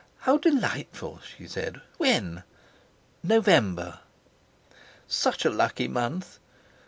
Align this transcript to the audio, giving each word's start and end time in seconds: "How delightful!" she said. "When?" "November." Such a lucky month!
"How 0.21 0.37
delightful!" 0.39 1.19
she 1.21 1.47
said. 1.47 1.79
"When?" 1.99 2.41
"November." 3.21 3.99
Such 5.07 5.45
a 5.45 5.51
lucky 5.51 5.87
month! 5.87 6.39